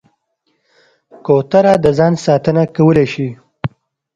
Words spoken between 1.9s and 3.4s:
ځان ساتنه کولی شي.